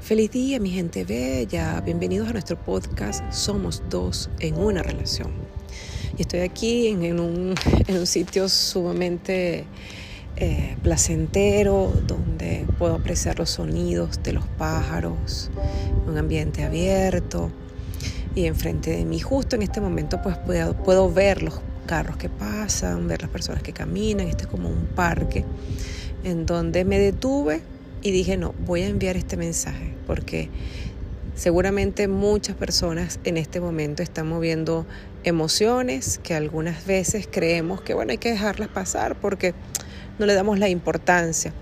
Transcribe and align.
Feliz 0.00 0.30
día, 0.30 0.60
mi 0.60 0.70
gente 0.70 1.04
bella. 1.04 1.80
Bienvenidos 1.80 2.28
a 2.28 2.32
nuestro 2.32 2.56
podcast 2.56 3.24
Somos 3.32 3.82
dos 3.90 4.30
en 4.38 4.56
una 4.56 4.84
relación. 4.84 5.32
Y 6.16 6.22
estoy 6.22 6.40
aquí 6.40 6.86
en, 6.88 7.18
un, 7.18 7.56
sitio 8.06 8.48
sumamente 8.48 9.64
eh, 10.36 10.76
placentero, 10.84 11.92
donde 12.06 12.66
puedo 12.78 12.94
apreciar 12.94 13.40
los 13.40 13.50
sonidos 13.50 14.22
de 14.22 14.32
los 14.32 14.46
pájaros, 14.46 15.50
un 16.06 16.16
ambiente 16.18 16.62
abierto. 16.62 17.50
Y 18.36 18.46
enfrente 18.46 18.92
de 18.92 19.04
mí, 19.04 19.18
justo 19.18 19.56
en 19.56 19.62
este 19.62 19.80
momento, 19.80 20.22
pues 20.22 20.38
puedo, 20.38 20.76
puedo 20.76 21.12
ver 21.12 21.42
los 21.42 21.60
carros 21.90 22.16
que 22.16 22.28
pasan, 22.28 23.08
ver 23.08 23.20
las 23.20 23.32
personas 23.32 23.64
que 23.64 23.72
caminan. 23.72 24.28
Este 24.28 24.44
es 24.44 24.48
como 24.48 24.68
un 24.68 24.86
parque 24.94 25.44
en 26.22 26.46
donde 26.46 26.84
me 26.84 27.00
detuve 27.00 27.62
y 28.00 28.12
dije, 28.12 28.36
no, 28.36 28.54
voy 28.64 28.82
a 28.82 28.86
enviar 28.86 29.16
este 29.16 29.36
mensaje 29.36 29.96
porque 30.06 30.50
seguramente 31.34 32.06
muchas 32.06 32.54
personas 32.54 33.18
en 33.24 33.36
este 33.36 33.60
momento 33.60 34.04
están 34.04 34.28
moviendo 34.28 34.86
emociones 35.24 36.20
que 36.22 36.34
algunas 36.34 36.86
veces 36.86 37.28
creemos 37.28 37.80
que, 37.80 37.92
bueno, 37.92 38.12
hay 38.12 38.18
que 38.18 38.30
dejarlas 38.30 38.68
pasar 38.68 39.16
porque 39.16 39.52
no 40.20 40.26
le 40.26 40.34
damos 40.34 40.60
la 40.60 40.68
importancia. 40.68 41.52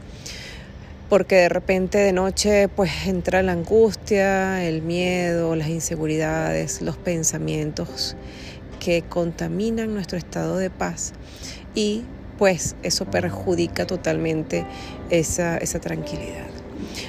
Porque 1.08 1.36
de 1.36 1.48
repente 1.48 1.97
de 1.97 2.12
noche 2.12 2.69
pues 2.69 2.91
entra 3.06 3.42
la 3.42 3.52
angustia, 3.52 4.62
el 4.62 4.83
miedo, 4.83 5.56
las 5.56 5.69
inseguridades, 5.69 6.83
los 6.83 6.98
pensamientos 6.98 8.14
que 8.88 9.02
contaminan 9.02 9.92
nuestro 9.92 10.16
estado 10.16 10.56
de 10.56 10.70
paz 10.70 11.12
y 11.74 12.05
pues 12.38 12.74
eso 12.83 13.05
perjudica 13.05 13.87
totalmente 13.87 14.64
esa, 15.11 15.58
tranquilidad. 15.78 16.47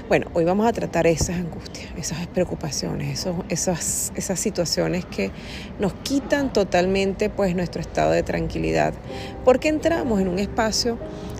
Bueno, 0.09 0.27
hoy 0.33 0.43
vamos 0.43 0.67
a 0.67 0.73
tratar 0.73 1.07
esas 1.07 1.37
angustias, 1.37 1.87
esas 1.97 2.27
preocupaciones, 2.27 3.25
esas, 3.47 4.11
esas 4.13 4.39
situaciones 4.41 5.05
que 5.05 5.31
nos 5.79 5.93
quitan 5.93 6.51
totalmente 6.51 7.29
pues 7.29 7.55
nuestro 7.55 7.79
estado 7.79 8.11
de 8.11 8.23
tranquilidad, 8.23 8.93
porque 9.45 9.69
entramos 9.69 10.19
en 10.19 10.27
un 10.27 10.39
espacio 10.39 10.97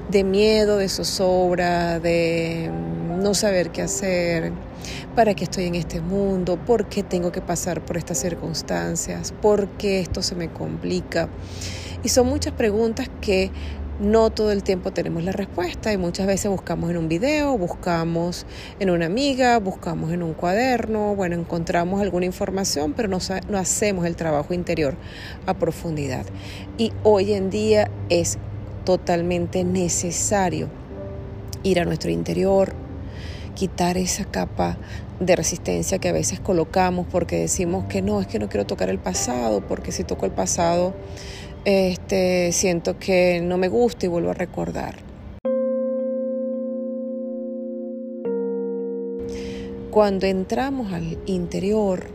de 0.09 0.23
miedo, 0.23 0.77
de 0.77 0.87
zozobra, 0.87 1.99
de 1.99 2.71
no 3.19 3.33
saber 3.33 3.71
qué 3.71 3.81
hacer, 3.81 4.53
para 5.15 5.33
qué 5.33 5.43
estoy 5.43 5.65
en 5.65 5.75
este 5.75 6.01
mundo, 6.01 6.57
por 6.57 6.87
qué 6.87 7.03
tengo 7.03 7.31
que 7.31 7.41
pasar 7.41 7.83
por 7.83 7.97
estas 7.97 8.19
circunstancias, 8.19 9.33
por 9.41 9.67
qué 9.71 9.99
esto 9.99 10.21
se 10.21 10.35
me 10.35 10.49
complica. 10.49 11.29
Y 12.03 12.09
son 12.09 12.27
muchas 12.27 12.53
preguntas 12.53 13.09
que 13.21 13.51
no 13.99 14.29
todo 14.29 14.51
el 14.51 14.63
tiempo 14.63 14.91
tenemos 14.91 15.23
la 15.23 15.33
respuesta 15.33 15.91
y 15.91 15.97
muchas 15.97 16.25
veces 16.25 16.49
buscamos 16.49 16.89
en 16.89 16.97
un 16.97 17.09
video, 17.09 17.57
buscamos 17.57 18.45
en 18.79 18.89
una 18.89 19.05
amiga, 19.05 19.59
buscamos 19.59 20.13
en 20.13 20.23
un 20.23 20.33
cuaderno, 20.33 21.15
bueno, 21.15 21.35
encontramos 21.35 22.01
alguna 22.01 22.25
información, 22.25 22.93
pero 22.93 23.09
no, 23.09 23.17
no 23.49 23.57
hacemos 23.57 24.05
el 24.05 24.15
trabajo 24.15 24.53
interior 24.53 24.95
a 25.45 25.53
profundidad. 25.53 26.25
Y 26.77 26.93
hoy 27.03 27.33
en 27.33 27.49
día 27.49 27.91
es 28.09 28.37
totalmente 28.85 29.65
necesario 29.65 30.69
ir 31.63 31.81
a 31.81 31.85
nuestro 31.85 32.09
interior, 32.09 32.73
quitar 33.49 33.97
esa 33.97 34.25
capa 34.25 34.77
de 35.19 35.35
resistencia 35.35 35.99
que 35.99 36.09
a 36.09 36.13
veces 36.13 36.39
colocamos 36.39 37.05
porque 37.11 37.37
decimos 37.37 37.85
que 37.85 38.01
no, 38.01 38.21
es 38.21 38.27
que 38.27 38.39
no 38.39 38.47
quiero 38.47 38.65
tocar 38.65 38.89
el 38.89 38.99
pasado, 38.99 39.61
porque 39.67 39.91
si 39.91 40.03
toco 40.03 40.25
el 40.25 40.31
pasado 40.31 40.93
este, 41.65 42.51
siento 42.51 42.97
que 42.97 43.41
no 43.43 43.57
me 43.57 43.67
gusta 43.67 44.05
y 44.05 44.09
vuelvo 44.09 44.31
a 44.31 44.33
recordar. 44.33 44.95
Cuando 49.91 50.27
entramos 50.27 50.93
al 50.93 51.17
interior 51.25 52.07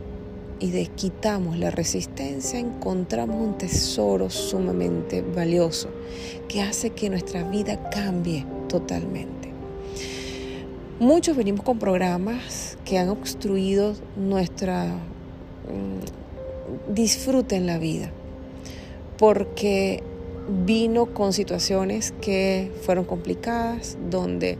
y 0.59 0.71
desquitamos 0.71 1.59
la 1.59 1.69
resistencia, 1.69 2.57
encontramos 2.57 3.35
un 3.35 3.57
tesoro 3.57 4.29
sumamente 4.29 5.21
valioso 5.21 5.89
que 6.47 6.61
hace 6.61 6.91
que 6.91 7.09
nuestra 7.09 7.43
vida 7.43 7.89
cambie 7.89 8.45
totalmente. 8.67 9.34
Muchos 10.99 11.35
venimos 11.35 11.65
con 11.65 11.77
programas 11.77 12.77
que 12.85 12.97
han 12.97 13.09
obstruido 13.09 13.95
nuestra 14.15 14.85
mm, 14.85 16.93
disfrute 16.93 17.57
en 17.57 17.67
la 17.67 17.77
vida 17.77 18.11
porque 19.17 20.01
vino 20.63 21.07
con 21.07 21.33
situaciones 21.33 22.13
que 22.21 22.71
fueron 22.83 23.03
complicadas, 23.03 23.97
donde 24.09 24.57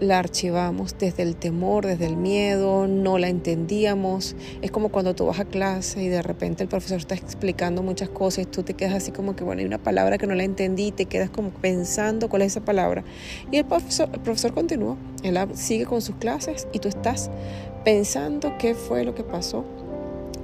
la 0.00 0.18
archivamos 0.18 0.96
desde 0.98 1.22
el 1.22 1.36
temor, 1.36 1.84
desde 1.84 2.06
el 2.06 2.16
miedo, 2.16 2.88
no 2.88 3.18
la 3.18 3.28
entendíamos. 3.28 4.34
Es 4.62 4.70
como 4.70 4.88
cuando 4.88 5.14
tú 5.14 5.26
vas 5.26 5.38
a 5.38 5.44
clase 5.44 6.02
y 6.02 6.08
de 6.08 6.22
repente 6.22 6.62
el 6.62 6.68
profesor 6.68 6.98
está 6.98 7.14
explicando 7.14 7.82
muchas 7.82 8.08
cosas 8.08 8.44
y 8.44 8.46
tú 8.46 8.62
te 8.62 8.74
quedas 8.74 8.94
así 8.94 9.12
como 9.12 9.36
que, 9.36 9.44
bueno, 9.44 9.60
hay 9.60 9.66
una 9.66 9.78
palabra 9.78 10.16
que 10.16 10.26
no 10.26 10.34
la 10.34 10.44
entendí 10.44 10.86
y 10.86 10.92
te 10.92 11.04
quedas 11.04 11.28
como 11.28 11.50
pensando 11.50 12.30
cuál 12.30 12.42
es 12.42 12.52
esa 12.52 12.64
palabra. 12.64 13.04
Y 13.50 13.58
el 13.58 13.66
profesor, 13.66 14.54
continúa, 14.54 14.96
él 15.22 15.38
sigue 15.54 15.84
con 15.84 16.00
sus 16.00 16.16
clases 16.16 16.66
y 16.72 16.78
tú 16.78 16.88
estás 16.88 17.30
pensando 17.84 18.56
qué 18.58 18.74
fue 18.74 19.04
lo 19.04 19.14
que 19.14 19.22
pasó 19.22 19.64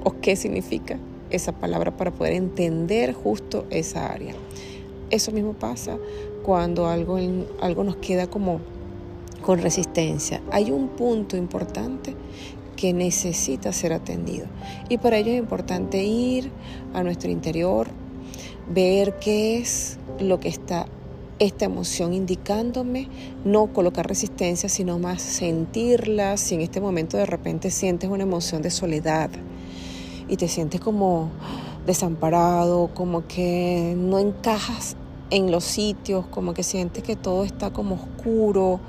o 0.05 0.21
qué 0.21 0.37
significa 0.37 0.99
esa 1.31 1.53
palabra 1.53 1.97
para 1.97 2.11
poder 2.11 2.35
entender 2.35 3.15
justo 3.15 3.65
esa 3.71 4.13
área. 4.13 4.35
Eso 5.11 5.33
mismo 5.33 5.55
pasa 5.55 5.97
cuando 6.43 6.89
algo, 6.89 7.19
algo 7.61 7.85
nos 7.85 7.97
queda 7.97 8.27
como 8.29 8.61
con 9.47 9.63
resistencia. 9.63 10.43
Hay 10.51 10.73
un 10.73 10.89
punto 10.89 11.37
importante 11.37 12.17
que 12.75 12.93
necesita 12.93 13.73
ser 13.73 13.93
atendido. 13.93 14.47
Y 14.89 14.99
para 14.99 15.19
ello 15.19 15.31
es 15.31 15.39
importante 15.39 16.03
ir 16.03 16.51
a 16.93 17.05
nuestro 17.05 17.31
interior, 17.31 17.87
ver 18.69 19.21
qué 19.21 19.59
es 19.59 19.99
lo 20.19 20.41
que 20.41 20.49
está 20.49 20.87
esta 21.39 21.65
emoción 21.65 22.13
indicándome, 22.13 23.09
no 23.45 23.69
colocar 23.69 24.09
resistencia, 24.09 24.69
sino 24.69 24.99
más 24.99 25.23
sentirla. 25.23 26.37
Si 26.39 26.57
en 26.57 26.63
este 26.63 26.81
momento 26.81 27.17
de 27.17 27.27
repente 27.27 27.71
sientes 27.71 28.11
una 28.11 28.25
emoción 28.25 28.63
de 28.63 28.71
soledad, 28.71 29.31
y 30.29 30.37
te 30.37 30.49
sientes 30.49 30.81
como 30.81 31.31
desamparado, 31.87 32.91
como 32.95 33.29
que 33.29 33.95
no 33.97 34.19
encajas 34.19 34.97
en 35.31 35.51
los 35.51 35.65
sitios, 35.65 36.27
como 36.27 36.55
que 36.55 36.63
sientes 36.63 37.03
que 37.03 37.17
todo 37.17 37.45
está 37.45 37.73
como 37.73 37.97
oscuro, 37.97 38.81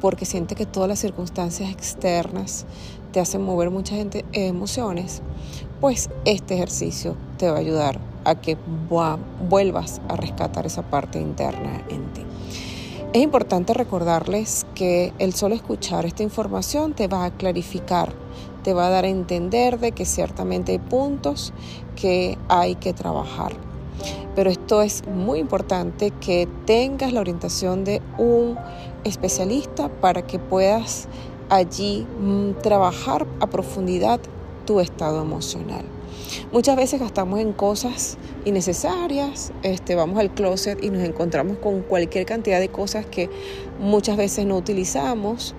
porque 0.00 0.24
sientes 0.24 0.56
que 0.56 0.66
todas 0.66 0.88
las 0.88 0.98
circunstancias 0.98 1.70
externas 1.70 2.66
te 3.12 3.20
hacen 3.20 3.42
mover 3.42 3.70
muchas 3.70 3.98
emociones, 4.32 5.22
pues 5.80 6.10
este 6.24 6.54
ejercicio 6.54 7.16
te 7.38 7.50
va 7.50 7.56
a 7.56 7.60
ayudar 7.60 7.98
a 8.24 8.34
que 8.34 8.56
vuelvas 9.48 10.00
a 10.08 10.16
rescatar 10.16 10.66
esa 10.66 10.82
parte 10.82 11.20
interna 11.20 11.82
en 11.88 12.04
ti. 12.12 12.22
Es 13.12 13.22
importante 13.22 13.74
recordarles 13.74 14.66
que 14.74 15.12
el 15.18 15.34
solo 15.34 15.54
escuchar 15.54 16.06
esta 16.06 16.22
información 16.22 16.94
te 16.94 17.08
va 17.08 17.24
a 17.24 17.30
clarificar 17.30 18.12
te 18.62 18.74
va 18.74 18.86
a 18.86 18.90
dar 18.90 19.04
a 19.04 19.08
entender 19.08 19.78
de 19.78 19.92
que 19.92 20.04
ciertamente 20.04 20.72
hay 20.72 20.78
puntos 20.78 21.52
que 21.96 22.38
hay 22.48 22.74
que 22.74 22.92
trabajar. 22.92 23.52
Pero 24.34 24.50
esto 24.50 24.82
es 24.82 25.06
muy 25.06 25.38
importante 25.38 26.12
que 26.20 26.48
tengas 26.64 27.12
la 27.12 27.20
orientación 27.20 27.84
de 27.84 28.00
un 28.16 28.56
especialista 29.04 29.88
para 29.88 30.22
que 30.22 30.38
puedas 30.38 31.08
allí 31.48 32.06
mm, 32.20 32.60
trabajar 32.62 33.26
a 33.40 33.46
profundidad 33.46 34.20
tu 34.66 34.80
estado 34.80 35.22
emocional. 35.22 35.84
Muchas 36.52 36.76
veces 36.76 37.00
gastamos 37.00 37.40
en 37.40 37.52
cosas 37.52 38.18
innecesarias, 38.44 39.52
este, 39.62 39.94
vamos 39.94 40.18
al 40.18 40.32
closet 40.34 40.82
y 40.82 40.90
nos 40.90 41.02
encontramos 41.02 41.58
con 41.58 41.82
cualquier 41.82 42.26
cantidad 42.26 42.60
de 42.60 42.68
cosas 42.68 43.06
que 43.06 43.30
muchas 43.78 44.16
veces 44.16 44.46
no 44.46 44.56
utilizamos 44.56 45.54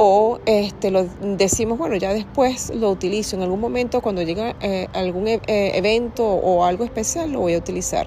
o 0.00 0.38
este, 0.46 0.92
lo 0.92 1.06
decimos, 1.20 1.76
bueno, 1.76 1.96
ya 1.96 2.14
después 2.14 2.70
lo 2.72 2.88
utilizo, 2.88 3.34
en 3.34 3.42
algún 3.42 3.60
momento 3.60 4.00
cuando 4.00 4.22
llega 4.22 4.54
eh, 4.60 4.86
algún 4.94 5.26
e, 5.26 5.40
eh, 5.48 5.72
evento 5.74 6.24
o 6.24 6.64
algo 6.64 6.84
especial 6.84 7.32
lo 7.32 7.40
voy 7.40 7.54
a 7.54 7.58
utilizar. 7.58 8.06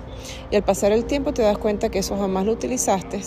Y 0.52 0.56
al 0.56 0.64
pasar 0.64 0.94
el 0.94 1.04
tiempo 1.04 1.34
te 1.34 1.42
das 1.42 1.58
cuenta 1.58 1.90
que 1.90 2.00
eso 2.00 2.18
jamás 2.18 2.46
lo 2.46 2.54
utilizaste 2.54 3.20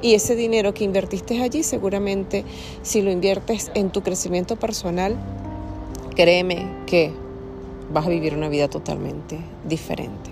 y 0.00 0.14
ese 0.14 0.34
dinero 0.34 0.72
que 0.72 0.84
invertiste 0.84 1.42
allí 1.42 1.62
seguramente 1.62 2.44
si 2.82 3.02
lo 3.02 3.10
inviertes 3.10 3.70
en 3.74 3.90
tu 3.90 4.02
crecimiento 4.02 4.56
personal, 4.56 5.14
créeme 6.14 6.66
que 6.86 7.12
vas 7.92 8.06
a 8.06 8.10
vivir 8.10 8.34
una 8.34 8.48
vida 8.48 8.68
totalmente 8.68 9.38
diferente. 9.68 10.30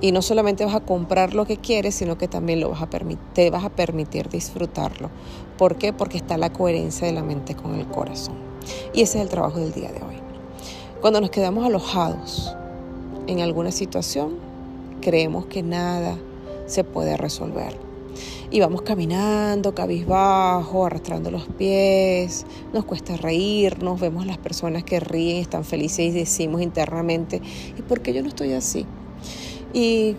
Y 0.00 0.10
no 0.10 0.20
solamente 0.20 0.64
vas 0.64 0.74
a 0.74 0.80
comprar 0.80 1.32
lo 1.32 1.46
que 1.46 1.58
quieres, 1.58 1.94
sino 1.94 2.18
que 2.18 2.26
también 2.26 2.60
lo 2.60 2.70
vas 2.70 2.82
a 2.82 2.88
te 3.34 3.50
vas 3.50 3.64
a 3.64 3.70
permitir 3.70 4.28
disfrutarlo. 4.28 5.10
¿Por 5.56 5.76
qué? 5.76 5.92
Porque 5.92 6.16
está 6.16 6.36
la 6.38 6.52
coherencia 6.52 7.06
de 7.06 7.12
la 7.12 7.22
mente 7.22 7.54
con 7.54 7.76
el 7.76 7.86
corazón. 7.86 8.34
Y 8.92 9.02
ese 9.02 9.18
es 9.18 9.24
el 9.24 9.28
trabajo 9.28 9.60
del 9.60 9.72
día 9.72 9.92
de 9.92 10.02
hoy. 10.02 10.16
Cuando 11.00 11.20
nos 11.20 11.30
quedamos 11.30 11.64
alojados 11.64 12.56
en 13.28 13.40
alguna 13.40 13.70
situación, 13.70 14.38
creemos 15.00 15.46
que 15.46 15.62
nada 15.62 16.16
se 16.66 16.82
puede 16.82 17.16
resolver. 17.16 17.91
Y 18.50 18.60
vamos 18.60 18.82
caminando, 18.82 19.74
cabizbajo, 19.74 20.86
arrastrando 20.86 21.30
los 21.30 21.46
pies, 21.46 22.44
nos 22.72 22.84
cuesta 22.84 23.16
reírnos, 23.16 24.00
vemos 24.00 24.26
las 24.26 24.38
personas 24.38 24.84
que 24.84 25.00
ríen, 25.00 25.38
están 25.38 25.64
felices 25.64 26.00
y 26.00 26.10
decimos 26.10 26.62
internamente, 26.62 27.40
¿y 27.76 27.82
por 27.82 28.00
qué 28.00 28.12
yo 28.12 28.22
no 28.22 28.28
estoy 28.28 28.52
así? 28.52 28.86
Y 29.72 30.16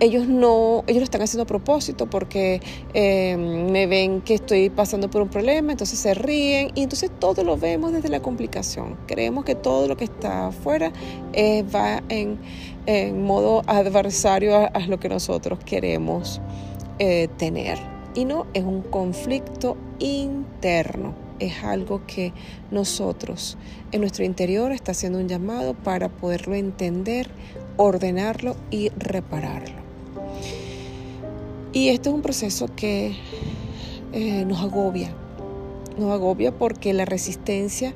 ellos 0.00 0.26
no, 0.26 0.82
ellos 0.86 1.00
lo 1.00 1.04
están 1.04 1.20
haciendo 1.20 1.42
a 1.42 1.46
propósito 1.46 2.08
porque 2.08 2.60
eh, 2.94 3.36
me 3.36 3.86
ven 3.86 4.22
que 4.22 4.34
estoy 4.34 4.70
pasando 4.70 5.10
por 5.10 5.20
un 5.20 5.28
problema, 5.28 5.72
entonces 5.72 5.98
se 5.98 6.14
ríen 6.14 6.70
y 6.74 6.82
entonces 6.82 7.10
todo 7.20 7.44
lo 7.44 7.58
vemos 7.58 7.92
desde 7.92 8.08
la 8.08 8.20
complicación. 8.20 8.96
Creemos 9.06 9.44
que 9.44 9.54
todo 9.54 9.86
lo 9.86 9.98
que 9.98 10.04
está 10.04 10.48
afuera 10.48 10.90
eh, 11.34 11.64
va 11.74 12.02
en, 12.08 12.38
modo 13.24 13.62
adversario 13.66 14.56
a, 14.56 14.80
lo 14.88 14.98
que 14.98 15.08
nosotros 15.08 15.60
queremos 15.64 16.40
eh, 17.02 17.28
tener. 17.38 17.78
Y 18.14 18.26
no, 18.26 18.46
es 18.52 18.62
un 18.62 18.82
conflicto 18.82 19.78
interno. 19.98 21.14
Es 21.38 21.64
algo 21.64 22.02
que 22.06 22.34
nosotros 22.70 23.56
en 23.90 24.02
nuestro 24.02 24.26
interior 24.26 24.70
está 24.72 24.92
haciendo 24.92 25.18
un 25.18 25.26
llamado 25.26 25.72
para 25.72 26.10
poderlo 26.10 26.54
entender, 26.54 27.30
ordenarlo 27.78 28.54
y 28.70 28.90
repararlo. 28.90 29.76
Y 31.72 31.88
este 31.88 32.10
es 32.10 32.14
un 32.14 32.20
proceso 32.20 32.68
que 32.76 33.16
eh, 34.12 34.44
nos 34.44 34.60
agobia, 34.60 35.14
nos 35.98 36.12
agobia 36.12 36.52
porque 36.52 36.92
la 36.92 37.06
resistencia 37.06 37.94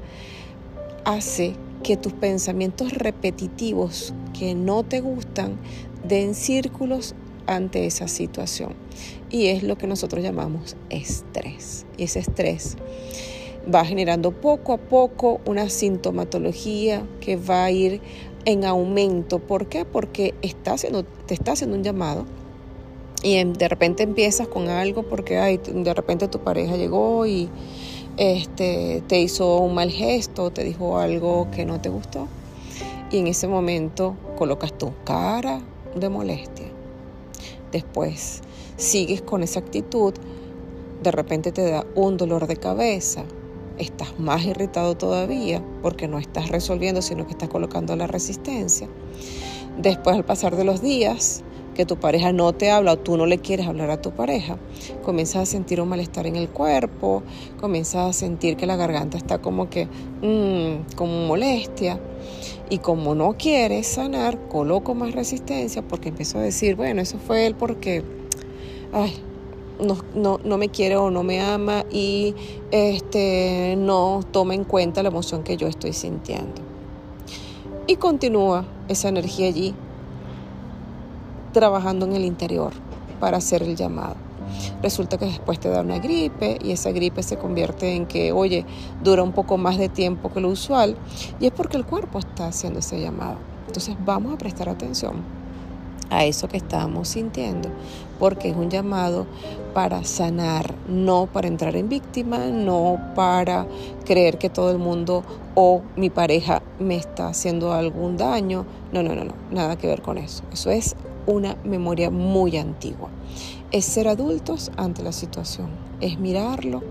hace 1.05 1.53
que 1.83 1.99
tus 1.99 2.15
pensamientos 2.15 2.95
repetitivos 2.95 4.15
que 4.33 4.55
no 4.55 4.83
te 4.83 5.01
gustan 5.01 5.59
den 6.09 6.35
círculos 6.35 7.15
ante 7.47 7.87
esa 7.87 8.09
situación. 8.09 8.75
Y 9.31 9.47
es 9.47 9.63
lo 9.63 9.77
que 9.77 9.87
nosotros 9.87 10.23
llamamos 10.23 10.77
estrés. 10.91 11.87
Y 11.97 12.05
ese 12.05 12.21
estrés 12.21 12.77
va 13.73 13.85
generando 13.85 14.33
poco 14.33 14.73
a 14.73 14.79
poco 14.79 15.41
una 15.47 15.69
sintomatología 15.69 17.07
que 17.21 17.37
va 17.37 17.65
a 17.65 17.71
ir 17.71 18.01
en 18.45 18.65
aumento. 18.65 19.39
¿Por 19.39 19.69
qué? 19.69 19.85
Porque 19.85 20.35
está 20.43 20.73
haciendo, 20.75 21.05
te 21.05 21.35
está 21.35 21.53
haciendo 21.53 21.77
un 21.77 21.83
llamado 21.83 22.27
y 23.23 23.43
de 23.43 23.69
repente 23.69 24.03
empiezas 24.03 24.49
con 24.49 24.69
algo 24.69 25.03
porque 25.05 25.39
ay, 25.39 25.59
de 25.59 25.95
repente 25.95 26.29
tu 26.29 26.41
pareja 26.41 26.77
llegó 26.77 27.25
y 27.25 27.49
este, 28.19 29.03
te 29.09 29.19
hizo 29.19 29.59
un 29.59 29.75
mal 29.75 29.91
gesto, 29.91 30.51
te 30.51 30.63
dijo 30.63 30.99
algo 30.99 31.49
que 31.51 31.65
no 31.65 31.81
te 31.81 31.89
gustó 31.89 32.29
y 33.11 33.19
en 33.19 33.27
ese 33.27 33.49
momento 33.49 34.15
colocas 34.37 34.77
tu 34.77 34.93
cara 35.05 35.61
de 35.97 36.09
molestia. 36.09 36.74
Después 37.75 38.41
sigues 38.77 39.21
con 39.21 39.43
esa 39.43 39.59
actitud, 39.59 40.15
de 41.03 41.11
repente 41.11 41.51
te 41.51 41.69
da 41.69 41.85
un 41.97 42.17
dolor 42.17 42.47
de 42.47 42.57
cabeza, 42.57 43.25
estás 43.79 44.17
más 44.17 44.45
irritado 44.45 44.97
todavía 44.97 45.61
porque 45.83 46.07
no 46.07 46.21
estás 46.21 46.51
resolviendo, 46.51 47.03
sino 47.03 47.27
que 47.27 47.33
estás 47.33 47.49
colocando 47.49 47.97
la 47.97 48.07
resistencia. 48.07 48.89
Después 49.77 50.15
al 50.15 50.25
pasar 50.25 50.55
de 50.55 50.63
los 50.63 50.83
días, 50.83 51.43
que 51.75 51.85
tu 51.85 51.97
pareja 51.97 52.33
no 52.33 52.53
te 52.53 52.71
habla 52.71 52.93
o 52.93 52.99
tú 52.99 53.17
no 53.17 53.27
le 53.27 53.39
quieres 53.39 53.67
hablar 53.67 53.91
a 53.91 54.01
tu 54.01 54.13
pareja, 54.13 54.57
comienzas 55.03 55.43
a 55.43 55.47
sentir 55.47 55.81
un 55.81 55.89
malestar 55.89 56.27
en 56.27 56.37
el 56.37 56.49
cuerpo, 56.49 57.23
comienzas 57.61 58.09
a 58.09 58.13
sentir 58.13 58.57
que 58.57 58.67
la 58.67 58.77
garganta 58.77 59.19
está 59.19 59.39
como 59.43 59.69
que, 59.69 59.87
mmm, 60.23 60.95
como 60.97 61.27
molestia. 61.27 62.01
Y 62.71 62.79
como 62.79 63.15
no 63.15 63.37
quieres 63.37 63.87
sanar, 63.87 64.49
coloco 64.49 64.95
más 64.95 65.13
resistencia 65.13 65.83
porque 65.83 66.09
empiezo 66.09 66.39
a 66.39 66.43
decir, 66.43 66.77
bueno, 66.77 67.03
eso 67.03 67.19
fue 67.19 67.47
él 67.47 67.55
porque, 67.55 68.03
ay, 68.93 69.13
no, 69.79 69.99
no, 70.15 70.41
no, 70.43 70.57
me 70.57 70.71
quiere 70.71 70.97
o 70.97 71.11
no 71.11 71.23
me 71.23 71.41
ama 71.41 71.85
y 71.91 72.35
este, 72.71 73.75
no 73.77 74.21
toma 74.31 74.55
en 74.55 74.65
cuenta 74.65 75.03
la 75.03 75.11
emoción 75.11 75.43
que 75.43 75.57
yo 75.57 75.67
estoy 75.67 75.93
sintiendo. 75.93 76.63
Y 77.87 77.97
continúa 77.97 78.65
esa 78.89 79.09
energía 79.09 79.49
allí 79.49 79.75
trabajando 81.55 82.05
en 82.05 82.13
el 82.13 82.27
interior 82.27 82.75
para 83.19 83.39
hacer 83.39 83.63
el 83.63 83.75
llamado. 83.75 84.17
Resulta 84.83 85.17
que 85.17 85.25
después 85.25 85.59
te 85.59 85.71
da 85.71 85.81
una 85.81 85.99
gripe 85.99 86.59
y 86.63 86.73
esa 86.73 86.93
gripe 86.93 87.23
se 87.23 87.39
convierte 87.39 87.95
en 87.95 88.05
que, 88.05 88.33
oye, 88.33 88.67
dura 89.03 89.23
un 89.23 89.33
poco 89.33 89.57
más 89.57 89.79
de 89.79 89.89
tiempo 89.89 90.31
que 90.31 90.41
lo 90.41 90.49
usual 90.49 90.97
y 91.41 91.47
es 91.47 91.53
porque 91.53 91.79
el 91.79 91.87
cuerpo 91.87 92.19
está 92.19 92.49
haciendo 92.49 92.81
ese 92.81 93.01
llamado. 93.01 93.37
Entonces 93.67 93.97
vamos 94.05 94.35
a 94.35 94.39
prestar 94.39 94.69
atención 94.69 95.23
a 96.11 96.25
eso 96.25 96.49
que 96.49 96.59
estamos 96.59 97.09
sintiendo, 97.09 97.71
porque 98.19 98.51
es 98.51 98.57
un 98.57 98.71
llamado 98.71 99.27
para 99.73 100.05
sanar, 100.05 100.75
no 100.87 101.27
para 101.27 101.49
entrar 101.49 101.75
en 101.75 101.89
víctima, 101.89 102.39
no 102.39 102.99
para 103.17 103.67
creer 104.05 104.39
que 104.39 104.51
todo 104.51 104.71
el 104.71 104.79
mundo 104.79 105.25
o 105.55 105.83
mi 105.97 106.11
pareja 106.11 106.63
me 106.79 106.97
está 106.97 107.29
haciendo 107.29 107.73
algún 107.73 108.17
daño. 108.17 108.67
No, 108.93 109.03
no, 109.03 109.15
no, 109.15 109.25
no, 109.25 109.35
nada 109.51 109.77
que 109.77 109.87
ver 109.87 110.03
con 110.03 110.19
eso. 110.19 110.45
Eso 110.53 110.71
es 110.71 110.95
una 111.27 111.57
memoria 111.65 112.11
muy 112.11 112.57
antigua. 112.57 113.09
Es 113.71 113.85
ser 113.85 114.09
adultos 114.09 114.71
ante 114.77 115.03
la 115.03 115.13
situación, 115.13 115.69
es 116.01 116.19
mirarlo, 116.19 116.83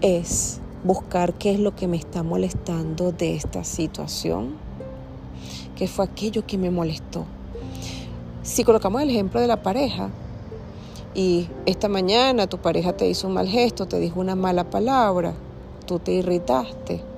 es 0.00 0.60
buscar 0.84 1.34
qué 1.34 1.52
es 1.52 1.60
lo 1.60 1.74
que 1.74 1.88
me 1.88 1.96
está 1.96 2.22
molestando 2.22 3.12
de 3.12 3.34
esta 3.36 3.64
situación, 3.64 4.56
qué 5.76 5.88
fue 5.88 6.04
aquello 6.04 6.46
que 6.46 6.58
me 6.58 6.70
molestó. 6.70 7.24
Si 8.42 8.64
colocamos 8.64 9.02
el 9.02 9.10
ejemplo 9.10 9.40
de 9.40 9.46
la 9.46 9.62
pareja 9.62 10.10
y 11.14 11.48
esta 11.66 11.88
mañana 11.88 12.46
tu 12.46 12.58
pareja 12.58 12.96
te 12.96 13.08
hizo 13.08 13.28
un 13.28 13.34
mal 13.34 13.48
gesto, 13.48 13.86
te 13.86 13.98
dijo 14.00 14.20
una 14.20 14.34
mala 14.34 14.70
palabra, 14.70 15.34
tú 15.86 15.98
te 15.98 16.12
irritaste, 16.12 17.11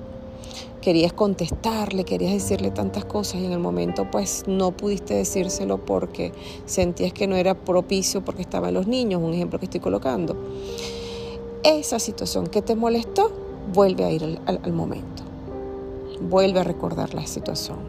querías 0.85 1.13
contestarle, 1.13 2.03
querías 2.03 2.33
decirle 2.33 2.69
tantas 2.69 3.05
cosas 3.05 3.41
y 3.41 3.45
en 3.45 3.53
el 3.53 3.57
momento 3.57 4.05
pues 4.11 4.43
no 4.45 4.69
pudiste 4.69 5.15
decírselo 5.15 5.83
porque 5.83 6.31
sentías 6.67 7.11
que 7.11 7.25
no 7.25 7.35
era 7.35 7.55
propicio 7.55 8.23
porque 8.23 8.43
estaban 8.43 8.75
los 8.75 8.85
niños, 8.85 9.19
un 9.19 9.33
ejemplo 9.33 9.57
que 9.57 9.65
estoy 9.65 9.79
colocando. 9.79 10.37
Esa 11.63 11.97
situación 11.97 12.45
que 12.45 12.61
te 12.61 12.75
molestó, 12.75 13.31
vuelve 13.73 14.05
a 14.05 14.11
ir 14.11 14.39
al, 14.45 14.73
momento, 14.73 15.23
vuelve 16.21 16.59
a 16.59 16.63
recordar 16.63 17.15
la 17.15 17.25
situación. 17.25 17.79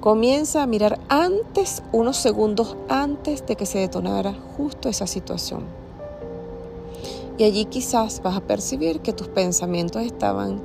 Comienza 0.00 0.62
a 0.62 0.66
mirar 0.66 0.98
antes, 1.10 1.82
unos 1.92 2.16
segundos 2.16 2.74
antes 2.88 3.44
de 3.44 3.54
que 3.54 3.66
se 3.66 3.80
detonara 3.80 4.32
justo 4.56 4.88
esa 4.88 5.06
situación. 5.06 5.64
Y 7.36 7.44
allí 7.44 7.66
quizás 7.66 8.22
vas 8.22 8.38
a 8.38 8.40
percibir 8.40 9.00
que 9.00 9.12
tus 9.12 9.28
pensamientos 9.28 10.00
estaban 10.00 10.62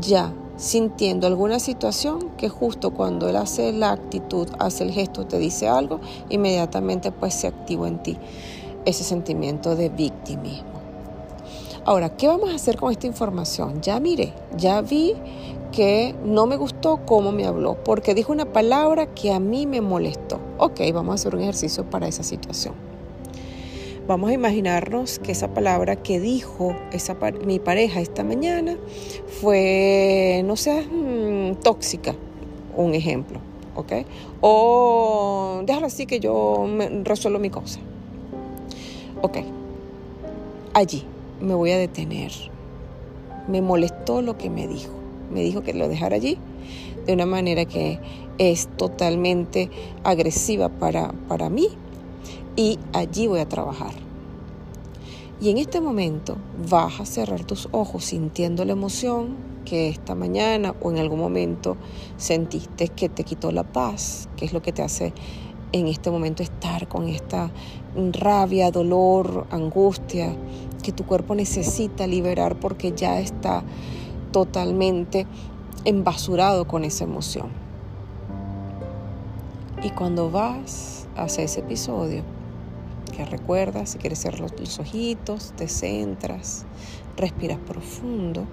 ya 0.00 0.34
sintiendo 0.58 1.28
alguna 1.28 1.60
situación 1.60 2.30
que 2.36 2.48
justo 2.48 2.90
cuando 2.90 3.28
él 3.28 3.36
hace 3.36 3.72
la 3.72 3.92
actitud, 3.92 4.48
hace 4.58 4.84
el 4.84 4.90
gesto, 4.90 5.24
te 5.24 5.38
dice 5.38 5.68
algo, 5.68 6.00
inmediatamente 6.28 7.12
pues 7.12 7.32
se 7.32 7.46
activa 7.46 7.88
en 7.88 8.02
ti 8.02 8.18
ese 8.84 9.04
sentimiento 9.04 9.76
de 9.76 9.88
victimismo. 9.88 10.78
Ahora, 11.84 12.10
¿qué 12.16 12.26
vamos 12.26 12.50
a 12.50 12.56
hacer 12.56 12.76
con 12.76 12.90
esta 12.90 13.06
información? 13.06 13.80
Ya 13.80 13.98
miré, 14.00 14.34
ya 14.56 14.82
vi 14.82 15.14
que 15.72 16.14
no 16.24 16.46
me 16.46 16.56
gustó 16.56 17.00
cómo 17.06 17.30
me 17.32 17.46
habló, 17.46 17.82
porque 17.84 18.14
dijo 18.14 18.32
una 18.32 18.52
palabra 18.52 19.06
que 19.14 19.32
a 19.32 19.40
mí 19.40 19.66
me 19.66 19.80
molestó. 19.80 20.40
Ok, 20.58 20.80
vamos 20.92 21.12
a 21.12 21.14
hacer 21.14 21.34
un 21.34 21.42
ejercicio 21.42 21.88
para 21.88 22.08
esa 22.08 22.22
situación. 22.22 22.87
Vamos 24.08 24.30
a 24.30 24.32
imaginarnos 24.32 25.18
que 25.18 25.32
esa 25.32 25.52
palabra 25.52 25.96
que 25.96 26.18
dijo 26.18 26.74
mi 27.44 27.58
pareja 27.58 28.00
esta 28.00 28.24
mañana 28.24 28.78
fue, 29.42 30.40
no 30.46 30.56
sé, 30.56 30.80
mm, 30.80 31.56
tóxica, 31.56 32.14
un 32.74 32.94
ejemplo, 32.94 33.38
¿ok? 33.76 33.92
O 34.40 35.60
déjalo 35.66 35.88
así 35.88 36.06
que 36.06 36.20
yo 36.20 36.66
me 36.66 36.88
resuelvo 37.04 37.38
mi 37.38 37.50
cosa. 37.50 37.80
Ok, 39.20 39.40
allí 40.72 41.04
me 41.42 41.52
voy 41.52 41.72
a 41.72 41.76
detener. 41.76 42.32
Me 43.46 43.60
molestó 43.60 44.22
lo 44.22 44.38
que 44.38 44.48
me 44.48 44.66
dijo. 44.66 44.94
Me 45.30 45.42
dijo 45.42 45.62
que 45.62 45.74
lo 45.74 45.86
dejara 45.86 46.16
allí 46.16 46.38
de 47.04 47.12
una 47.12 47.26
manera 47.26 47.66
que 47.66 47.98
es 48.38 48.68
totalmente 48.78 49.68
agresiva 50.02 50.70
para, 50.70 51.12
para 51.28 51.50
mí 51.50 51.68
y 52.58 52.76
allí 52.92 53.28
voy 53.28 53.38
a 53.38 53.48
trabajar. 53.48 53.92
Y 55.40 55.50
en 55.50 55.58
este 55.58 55.80
momento 55.80 56.36
vas 56.68 56.98
a 56.98 57.06
cerrar 57.06 57.44
tus 57.44 57.68
ojos 57.70 58.04
sintiendo 58.04 58.64
la 58.64 58.72
emoción 58.72 59.36
que 59.64 59.88
esta 59.88 60.16
mañana 60.16 60.74
o 60.80 60.90
en 60.90 60.98
algún 60.98 61.20
momento 61.20 61.76
sentiste 62.16 62.88
que 62.88 63.08
te 63.08 63.22
quitó 63.22 63.52
la 63.52 63.62
paz, 63.62 64.28
que 64.36 64.44
es 64.44 64.52
lo 64.52 64.60
que 64.60 64.72
te 64.72 64.82
hace 64.82 65.14
en 65.70 65.86
este 65.86 66.10
momento 66.10 66.42
estar 66.42 66.88
con 66.88 67.06
esta 67.06 67.52
rabia, 67.94 68.72
dolor, 68.72 69.46
angustia 69.52 70.34
que 70.82 70.90
tu 70.90 71.06
cuerpo 71.06 71.36
necesita 71.36 72.08
liberar 72.08 72.58
porque 72.58 72.90
ya 72.90 73.20
está 73.20 73.62
totalmente 74.32 75.28
embasurado 75.84 76.66
con 76.66 76.82
esa 76.82 77.04
emoción. 77.04 77.50
Y 79.84 79.90
cuando 79.90 80.28
vas 80.28 81.06
hacia 81.14 81.44
ese 81.44 81.60
episodio, 81.60 82.24
que 83.18 83.24
recuerdas, 83.24 83.90
si 83.90 83.98
quieres 83.98 84.20
cerrar 84.20 84.38
los 84.38 84.78
ojitos, 84.78 85.52
te 85.56 85.66
centras, 85.66 86.64
respiras 87.16 87.58
profundo, 87.58 88.44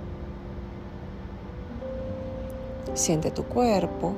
siente 2.96 3.30
tu 3.30 3.44
cuerpo, 3.44 4.14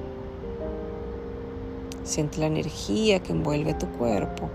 siente 2.06 2.40
la 2.40 2.46
energía 2.46 3.20
que 3.20 3.34
envuelve 3.34 3.74
tu 3.74 3.88
cuerpo, 3.88 4.50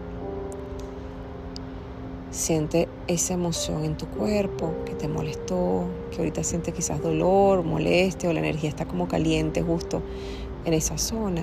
siente 2.31 2.89
esa 3.07 3.35
emoción 3.35 3.85
en 3.85 3.99
tu 3.99 4.07
cuerpo 4.07 4.73
que 4.87 4.95
te 4.95 5.09
molestó, 5.09 5.85
que 6.11 6.21
ahorita 6.21 6.43
siente 6.43 6.73
quizás 6.73 7.03
dolor, 7.03 7.65
molestia 7.65 8.31
o 8.31 8.33
la 8.33 8.41
energía 8.41 8.71
está 8.71 8.87
como 8.87 9.09
caliente 9.09 9.61
justo 9.61 10.01
en 10.65 10.73
esa 10.73 10.97
zona 10.97 11.43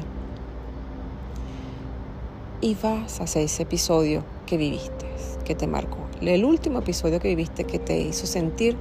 y 2.61 2.75
vas 2.75 3.21
hacia 3.21 3.41
ese 3.41 3.63
episodio 3.63 4.23
que 4.45 4.57
viviste, 4.57 5.05
que 5.45 5.55
te 5.55 5.67
marcó. 5.67 5.97
El 6.21 6.43
último 6.43 6.79
episodio 6.79 7.19
que 7.19 7.29
viviste 7.29 7.63
que 7.63 7.79
te 7.79 7.99
hizo 7.99 8.27
sentir 8.27 8.75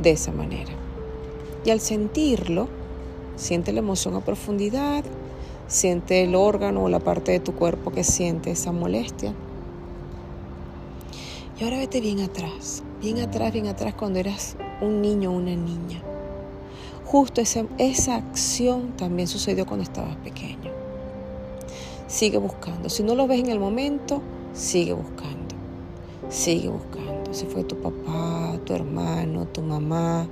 de 0.00 0.12
esa 0.12 0.32
manera. 0.32 0.72
Y 1.64 1.70
al 1.70 1.80
sentirlo, 1.80 2.68
siente 3.36 3.72
la 3.72 3.80
emoción 3.80 4.14
a 4.14 4.20
profundidad, 4.20 5.04
siente 5.66 6.22
el 6.22 6.34
órgano 6.34 6.84
o 6.84 6.88
la 6.88 7.00
parte 7.00 7.32
de 7.32 7.40
tu 7.40 7.54
cuerpo 7.54 7.90
que 7.90 8.04
siente 8.04 8.52
esa 8.52 8.70
molestia. 8.70 9.34
Y 11.58 11.64
ahora 11.64 11.78
vete 11.78 12.00
bien 12.00 12.20
atrás, 12.20 12.82
bien 13.00 13.18
atrás, 13.20 13.52
bien 13.52 13.66
atrás 13.66 13.94
cuando 13.94 14.18
eras 14.18 14.56
un 14.80 15.00
niño 15.00 15.32
o 15.32 15.36
una 15.36 15.54
niña. 15.54 16.02
Justo 17.04 17.40
esa, 17.40 17.64
esa 17.78 18.16
acción 18.16 18.96
también 18.96 19.28
sucedió 19.28 19.66
cuando 19.66 19.82
estabas 19.82 20.16
pequeño 20.16 20.61
sigue 22.12 22.36
buscando. 22.36 22.90
Si 22.90 23.02
no 23.02 23.14
lo 23.14 23.26
ves 23.26 23.40
en 23.40 23.48
el 23.48 23.58
momento, 23.58 24.20
sigue 24.52 24.92
buscando. 24.92 25.54
Sigue 26.28 26.68
buscando. 26.68 27.32
Si 27.32 27.46
fue 27.46 27.64
tu 27.64 27.76
papá, 27.76 28.58
tu 28.66 28.74
hermano, 28.74 29.46
tu 29.46 29.62
mamá, 29.62 30.28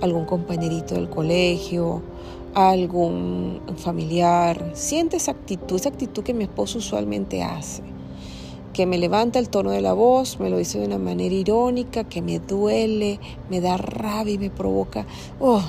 algún 0.00 0.24
compañerito 0.24 0.96
del 0.96 1.08
colegio, 1.08 2.02
algún 2.54 3.60
familiar. 3.76 4.72
Siente 4.74 5.16
esa 5.16 5.30
actitud, 5.30 5.76
esa 5.76 5.90
actitud 5.90 6.24
que 6.24 6.34
mi 6.34 6.42
esposo 6.42 6.78
usualmente 6.78 7.44
hace. 7.44 7.84
Que 8.72 8.84
me 8.84 8.98
levanta 8.98 9.38
el 9.38 9.48
tono 9.48 9.70
de 9.70 9.82
la 9.82 9.92
voz, 9.92 10.40
me 10.40 10.50
lo 10.50 10.58
dice 10.58 10.80
de 10.80 10.86
una 10.86 10.98
manera 10.98 11.34
irónica, 11.34 12.02
que 12.02 12.20
me 12.20 12.40
duele, 12.40 13.20
me 13.48 13.60
da 13.60 13.76
rabia 13.76 14.34
y 14.34 14.38
me 14.38 14.50
provoca, 14.50 15.06
oh, 15.38 15.62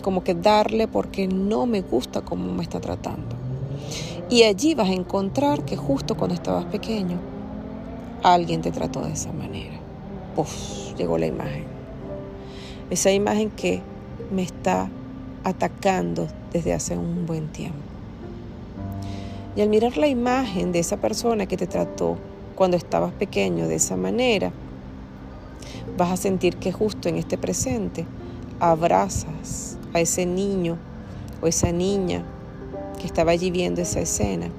como 0.00 0.22
que 0.22 0.34
darle 0.34 0.86
porque 0.86 1.26
no 1.26 1.66
me 1.66 1.80
gusta 1.80 2.20
cómo 2.22 2.52
me 2.52 2.62
está 2.62 2.80
tratando. 2.80 3.39
Y 4.30 4.44
allí 4.44 4.76
vas 4.76 4.88
a 4.88 4.92
encontrar 4.92 5.64
que 5.64 5.76
justo 5.76 6.16
cuando 6.16 6.36
estabas 6.36 6.64
pequeño, 6.66 7.18
alguien 8.22 8.62
te 8.62 8.70
trató 8.70 9.00
de 9.00 9.12
esa 9.12 9.32
manera. 9.32 9.74
Puf, 10.36 10.94
llegó 10.96 11.18
la 11.18 11.26
imagen. 11.26 11.64
Esa 12.90 13.10
imagen 13.10 13.50
que 13.50 13.82
me 14.32 14.42
está 14.42 14.88
atacando 15.42 16.28
desde 16.52 16.72
hace 16.72 16.96
un 16.96 17.26
buen 17.26 17.48
tiempo. 17.48 17.80
Y 19.56 19.62
al 19.62 19.68
mirar 19.68 19.96
la 19.96 20.06
imagen 20.06 20.70
de 20.70 20.78
esa 20.78 20.98
persona 20.98 21.46
que 21.46 21.56
te 21.56 21.66
trató 21.66 22.16
cuando 22.54 22.76
estabas 22.76 23.12
pequeño 23.12 23.66
de 23.66 23.74
esa 23.74 23.96
manera, 23.96 24.52
vas 25.96 26.12
a 26.12 26.16
sentir 26.16 26.56
que 26.58 26.70
justo 26.70 27.08
en 27.08 27.16
este 27.16 27.36
presente 27.36 28.06
abrazas 28.60 29.76
a 29.92 29.98
ese 29.98 30.24
niño 30.24 30.76
o 31.42 31.48
esa 31.48 31.72
niña 31.72 32.24
que 33.00 33.06
estaba 33.06 33.32
allí 33.32 33.50
viendo 33.50 33.80
esa 33.80 34.00
escena. 34.00 34.50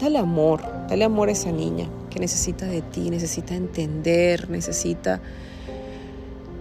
Dale 0.00 0.18
amor, 0.18 0.62
dale 0.88 1.04
amor 1.04 1.28
a 1.28 1.32
esa 1.32 1.52
niña 1.52 1.88
que 2.10 2.18
necesita 2.18 2.66
de 2.66 2.82
ti, 2.82 3.08
necesita 3.08 3.54
entender, 3.54 4.50
necesita 4.50 5.22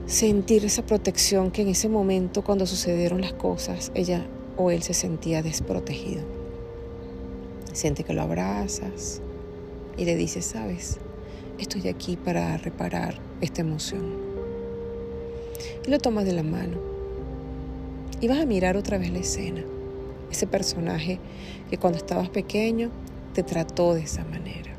sentir 0.06 0.64
esa 0.64 0.86
protección 0.86 1.50
que 1.50 1.64
en 1.64 1.70
ese 1.70 1.90
momento 1.90 2.44
cuando 2.44 2.68
sucedieron 2.68 3.22
las 3.22 3.34
cosas 3.34 3.92
ella 3.96 4.26
o 4.58 4.70
él 4.70 4.84
se 4.84 4.94
sentía 4.94 5.42
desprotegido. 5.42 6.22
Siente 7.74 8.04
que 8.04 8.14
lo 8.14 8.22
abrazas 8.22 9.22
y 9.98 10.06
le 10.06 10.16
dices, 10.16 10.46
sabes, 10.46 11.00
estoy 11.58 11.88
aquí 11.88 12.16
para 12.16 12.56
reparar 12.58 13.16
esta 13.42 13.62
emoción. 13.62 14.22
Y 15.86 15.90
lo 15.90 15.98
tomas 15.98 16.26
de 16.26 16.34
la 16.34 16.44
mano 16.44 16.93
y 18.24 18.28
vas 18.30 18.40
a 18.40 18.46
mirar 18.46 18.78
otra 18.78 18.98
vez 18.98 19.12
la 19.12 19.20
escena. 19.20 19.66
Ese 20.32 20.48
personaje 20.48 21.20
que 21.70 21.78
cuando 21.78 21.98
estabas 21.98 22.30
pequeño 22.30 22.90
te 23.34 23.44
trató 23.44 23.94
de 23.96 24.04
esa 24.04 24.24
manera. 24.24 24.72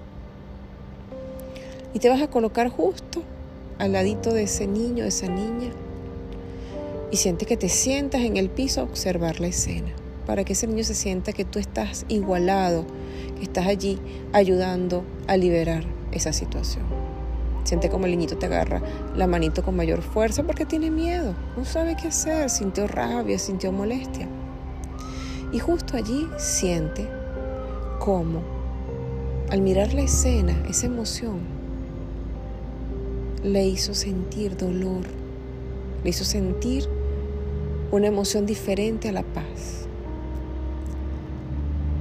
Y 1.92 1.98
te 1.98 2.08
vas 2.08 2.22
a 2.22 2.30
colocar 2.30 2.70
justo 2.70 3.22
al 3.78 3.92
ladito 3.92 4.32
de 4.32 4.44
ese 4.44 4.66
niño, 4.66 5.02
de 5.02 5.10
esa 5.10 5.26
niña. 5.26 5.72
Y 7.10 7.18
siente 7.18 7.44
que 7.44 7.58
te 7.58 7.68
sientas 7.68 8.22
en 8.22 8.38
el 8.38 8.48
piso 8.48 8.80
a 8.80 8.84
observar 8.84 9.40
la 9.40 9.48
escena. 9.48 9.92
Para 10.24 10.44
que 10.44 10.54
ese 10.54 10.66
niño 10.66 10.82
se 10.82 10.94
sienta 10.94 11.34
que 11.34 11.44
tú 11.44 11.58
estás 11.58 12.06
igualado, 12.08 12.86
que 13.36 13.42
estás 13.42 13.66
allí 13.66 13.98
ayudando 14.32 15.04
a 15.26 15.36
liberar 15.36 15.84
esa 16.12 16.32
situación. 16.32 17.03
Siente 17.64 17.88
como 17.88 18.04
el 18.04 18.12
niñito 18.12 18.36
te 18.36 18.44
agarra 18.44 18.82
la 19.16 19.26
manito 19.26 19.62
con 19.62 19.74
mayor 19.74 20.02
fuerza 20.02 20.42
porque 20.42 20.66
tiene 20.66 20.90
miedo, 20.90 21.34
no 21.56 21.64
sabe 21.64 21.96
qué 21.96 22.08
hacer, 22.08 22.50
sintió 22.50 22.86
rabia, 22.86 23.38
sintió 23.38 23.72
molestia. 23.72 24.28
Y 25.50 25.58
justo 25.58 25.96
allí 25.96 26.28
siente 26.36 27.08
cómo, 27.98 28.42
al 29.50 29.62
mirar 29.62 29.94
la 29.94 30.02
escena, 30.02 30.54
esa 30.68 30.86
emoción 30.86 31.38
le 33.42 33.66
hizo 33.66 33.94
sentir 33.94 34.58
dolor, 34.58 35.06
le 36.02 36.10
hizo 36.10 36.24
sentir 36.24 36.86
una 37.90 38.08
emoción 38.08 38.44
diferente 38.44 39.08
a 39.08 39.12
la 39.12 39.22
paz. 39.22 39.86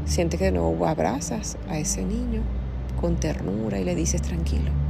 Siente 0.05 0.37
que 0.37 0.45
de 0.45 0.51
nuevo 0.51 0.85
abrazas 0.85 1.57
a 1.69 1.79
ese 1.79 2.03
niño 2.03 2.41
con 2.99 3.15
ternura 3.15 3.79
y 3.79 3.85
le 3.85 3.95
dices 3.95 4.21
tranquilo 4.21 4.82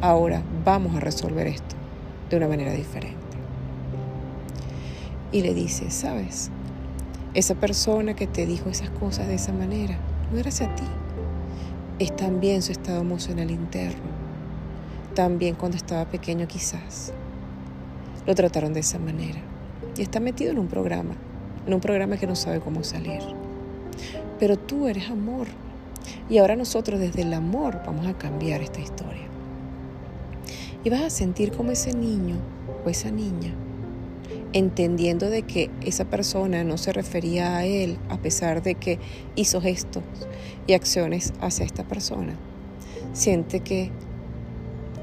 Ahora 0.00 0.42
vamos 0.64 0.94
a 0.94 1.00
resolver 1.00 1.48
esto 1.48 1.74
de 2.30 2.36
una 2.36 2.46
manera 2.46 2.72
diferente. 2.72 3.18
Y 5.32 5.42
le 5.42 5.54
dice, 5.54 5.90
sabes, 5.90 6.52
esa 7.34 7.56
persona 7.56 8.14
que 8.14 8.28
te 8.28 8.46
dijo 8.46 8.70
esas 8.70 8.90
cosas 8.90 9.26
de 9.26 9.34
esa 9.34 9.52
manera, 9.52 9.98
no 10.32 10.38
era 10.38 10.50
hacia 10.50 10.72
ti. 10.76 10.84
Es 11.98 12.14
también 12.14 12.62
su 12.62 12.70
estado 12.70 13.00
emocional 13.00 13.50
interno. 13.50 14.04
También 15.16 15.56
cuando 15.56 15.76
estaba 15.76 16.04
pequeño 16.04 16.46
quizás. 16.46 17.12
Lo 18.24 18.36
trataron 18.36 18.72
de 18.74 18.80
esa 18.80 19.00
manera. 19.00 19.40
Y 19.96 20.02
está 20.02 20.20
metido 20.20 20.52
en 20.52 20.60
un 20.60 20.68
programa, 20.68 21.14
en 21.66 21.74
un 21.74 21.80
programa 21.80 22.18
que 22.18 22.28
no 22.28 22.36
sabe 22.36 22.60
cómo 22.60 22.84
salir. 22.84 23.22
Pero 24.38 24.56
tú 24.56 24.86
eres 24.86 25.10
amor. 25.10 25.48
Y 26.30 26.38
ahora 26.38 26.54
nosotros 26.54 27.00
desde 27.00 27.22
el 27.22 27.34
amor 27.34 27.80
vamos 27.84 28.06
a 28.06 28.16
cambiar 28.16 28.62
esta 28.62 28.78
historia. 28.78 29.28
Y 30.88 30.90
vas 30.90 31.02
a 31.02 31.10
sentir 31.10 31.52
como 31.52 31.70
ese 31.70 31.92
niño 31.92 32.36
o 32.82 32.88
esa 32.88 33.10
niña, 33.10 33.52
entendiendo 34.54 35.28
de 35.28 35.42
que 35.42 35.68
esa 35.82 36.06
persona 36.06 36.64
no 36.64 36.78
se 36.78 36.94
refería 36.94 37.58
a 37.58 37.66
él 37.66 37.98
a 38.08 38.16
pesar 38.16 38.62
de 38.62 38.74
que 38.74 38.98
hizo 39.36 39.60
gestos 39.60 40.02
y 40.66 40.72
acciones 40.72 41.34
hacia 41.42 41.66
esta 41.66 41.84
persona. 41.84 42.36
Siente 43.12 43.60
que 43.60 43.90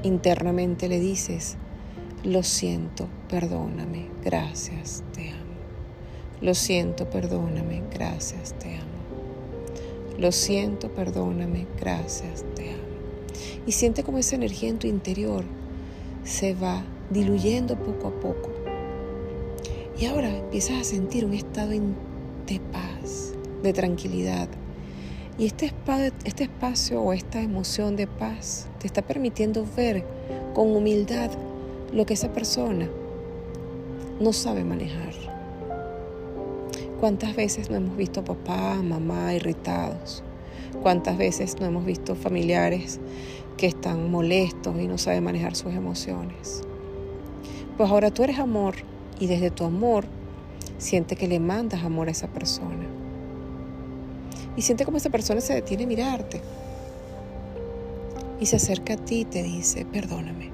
internamente 0.02 0.88
le 0.88 0.98
dices, 0.98 1.56
lo 2.24 2.42
siento, 2.42 3.06
perdóname, 3.28 4.08
gracias, 4.24 5.04
te 5.14 5.28
amo. 5.28 5.54
Lo 6.40 6.54
siento, 6.54 7.08
perdóname, 7.08 7.84
gracias, 7.94 8.58
te 8.58 8.74
amo. 8.74 10.18
Lo 10.18 10.32
siento, 10.32 10.92
perdóname, 10.92 11.68
gracias, 11.78 12.44
te 12.56 12.70
amo. 12.70 12.82
Y 13.68 13.70
siente 13.70 14.02
como 14.02 14.18
esa 14.18 14.34
energía 14.34 14.70
en 14.70 14.80
tu 14.80 14.88
interior 14.88 15.44
se 16.26 16.54
va 16.54 16.82
diluyendo 17.10 17.76
poco 17.76 18.08
a 18.08 18.20
poco. 18.20 18.50
Y 19.98 20.06
ahora 20.06 20.28
empiezas 20.28 20.80
a 20.80 20.84
sentir 20.84 21.24
un 21.24 21.32
estado 21.32 21.70
de 21.70 22.60
paz, 22.72 23.32
de 23.62 23.72
tranquilidad. 23.72 24.48
Y 25.38 25.46
este 25.46 25.72
este 26.24 26.44
espacio 26.44 27.00
o 27.00 27.12
esta 27.12 27.40
emoción 27.40 27.96
de 27.96 28.06
paz 28.06 28.68
te 28.80 28.86
está 28.86 29.02
permitiendo 29.02 29.64
ver 29.76 30.04
con 30.54 30.74
humildad 30.74 31.30
lo 31.92 32.04
que 32.04 32.14
esa 32.14 32.32
persona 32.32 32.88
no 34.20 34.32
sabe 34.32 34.64
manejar. 34.64 35.14
¿Cuántas 37.00 37.36
veces 37.36 37.70
no 37.70 37.76
hemos 37.76 37.96
visto 37.96 38.24
papá, 38.24 38.74
mamá 38.82 39.34
irritados? 39.34 40.22
¿Cuántas 40.82 41.18
veces 41.18 41.56
no 41.60 41.66
hemos 41.66 41.84
visto 41.84 42.14
familiares 42.14 42.98
que 43.56 43.66
están 43.66 44.10
molestos 44.10 44.78
y 44.78 44.86
no 44.86 44.98
saben 44.98 45.24
manejar 45.24 45.56
sus 45.56 45.72
emociones. 45.72 46.62
Pues 47.76 47.90
ahora 47.90 48.10
tú 48.10 48.22
eres 48.22 48.38
amor 48.38 48.74
y 49.18 49.26
desde 49.26 49.50
tu 49.50 49.64
amor 49.64 50.04
siente 50.78 51.16
que 51.16 51.28
le 51.28 51.40
mandas 51.40 51.84
amor 51.84 52.08
a 52.08 52.10
esa 52.10 52.28
persona. 52.28 52.86
Y 54.56 54.62
siente 54.62 54.84
como 54.84 54.96
esa 54.96 55.10
persona 55.10 55.40
se 55.40 55.54
detiene 55.54 55.84
a 55.84 55.86
mirarte. 55.86 56.40
Y 58.40 58.46
se 58.46 58.56
acerca 58.56 58.94
a 58.94 58.96
ti 58.96 59.20
y 59.20 59.24
te 59.24 59.42
dice, 59.42 59.84
perdóname. 59.84 60.50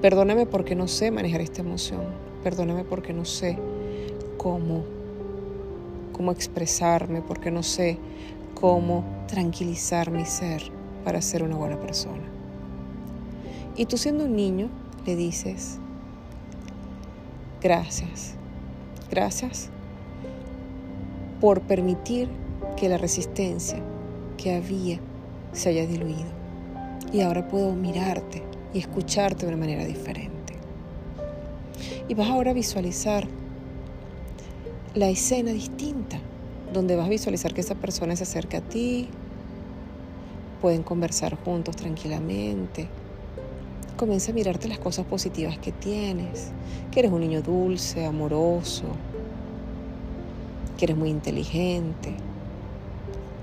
Perdóname 0.00 0.46
porque 0.46 0.74
no 0.74 0.88
sé 0.88 1.10
manejar 1.10 1.40
esta 1.40 1.62
emoción. 1.62 2.04
Perdóname 2.42 2.84
porque 2.84 3.12
no 3.12 3.24
sé 3.24 3.58
cómo, 4.36 4.84
cómo 6.12 6.32
expresarme, 6.32 7.22
porque 7.22 7.50
no 7.50 7.62
sé 7.62 7.98
cómo 8.54 9.04
tranquilizar 9.26 10.10
mi 10.10 10.24
ser 10.24 10.75
para 11.06 11.22
ser 11.22 11.44
una 11.44 11.54
buena 11.54 11.78
persona. 11.78 12.24
Y 13.76 13.86
tú 13.86 13.96
siendo 13.96 14.24
un 14.24 14.34
niño 14.34 14.68
le 15.06 15.14
dices, 15.14 15.78
gracias, 17.62 18.34
gracias 19.08 19.68
por 21.40 21.60
permitir 21.60 22.28
que 22.76 22.88
la 22.88 22.98
resistencia 22.98 23.78
que 24.36 24.56
había 24.56 24.98
se 25.52 25.68
haya 25.68 25.86
diluido. 25.86 26.26
Y 27.12 27.20
ahora 27.20 27.46
puedo 27.46 27.72
mirarte 27.72 28.42
y 28.74 28.80
escucharte 28.80 29.46
de 29.46 29.52
una 29.52 29.60
manera 29.60 29.84
diferente. 29.84 30.54
Y 32.08 32.14
vas 32.14 32.30
ahora 32.30 32.50
a 32.50 32.54
visualizar 32.54 33.28
la 34.96 35.08
escena 35.08 35.52
distinta, 35.52 36.18
donde 36.72 36.96
vas 36.96 37.06
a 37.06 37.10
visualizar 37.10 37.54
que 37.54 37.60
esa 37.60 37.76
persona 37.76 38.16
se 38.16 38.24
acerca 38.24 38.58
a 38.58 38.60
ti, 38.62 39.08
pueden 40.60 40.82
conversar 40.82 41.36
juntos 41.44 41.76
tranquilamente. 41.76 42.88
Comienza 43.96 44.32
a 44.32 44.34
mirarte 44.34 44.68
las 44.68 44.78
cosas 44.78 45.06
positivas 45.06 45.58
que 45.58 45.72
tienes, 45.72 46.50
que 46.90 47.00
eres 47.00 47.12
un 47.12 47.20
niño 47.20 47.42
dulce, 47.42 48.04
amoroso, 48.04 48.84
que 50.76 50.84
eres 50.84 50.96
muy 50.96 51.10
inteligente. 51.10 52.14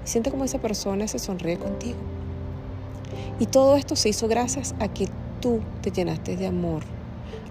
siente 0.03 0.32
como 0.32 0.43
esa 0.43 0.60
persona 0.60 1.08
se 1.08 1.17
sonríe 1.17 1.58
contigo. 1.58 1.98
Y 3.39 3.46
todo 3.48 3.75
esto 3.77 3.96
se 3.96 4.10
hizo 4.10 4.27
gracias 4.27 4.75
a 4.79 4.88
que 4.88 5.08
tú 5.39 5.62
te 5.82 5.91
llenaste 5.91 6.36
de 6.36 6.48
amor, 6.48 6.84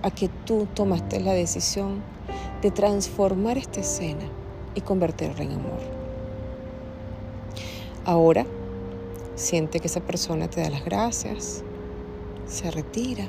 a 0.02 0.10
que 0.10 0.28
tú 0.28 0.68
tomaste 0.74 1.20
la 1.20 1.32
decisión 1.32 2.02
de 2.60 2.70
transformar 2.70 3.58
esta 3.58 3.80
escena 3.80 4.24
y 4.74 4.80
convertirla 4.82 5.42
en 5.42 5.52
amor. 5.52 5.80
Ahora 8.04 8.46
siente 9.34 9.80
que 9.80 9.86
esa 9.88 10.00
persona 10.00 10.48
te 10.48 10.60
da 10.60 10.70
las 10.70 10.84
gracias, 10.84 11.62
se 12.46 12.70
retira 12.70 13.26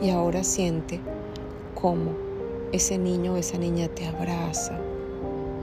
y 0.00 0.10
ahora 0.10 0.44
siente 0.44 1.00
cómo 1.74 2.12
ese 2.72 2.98
niño 2.98 3.34
o 3.34 3.36
esa 3.36 3.58
niña 3.58 3.88
te 3.88 4.06
abraza. 4.06 4.78